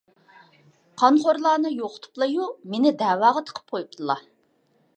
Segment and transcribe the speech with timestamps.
[1.01, 4.17] قانخورلارنى يوقىتىپلايۇ، مېنى دەۋاغا تىقىپ قويۇپتىلا.